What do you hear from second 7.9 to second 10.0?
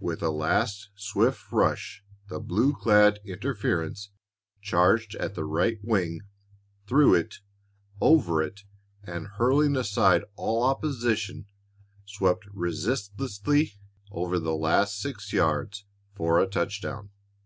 over it, and, hurling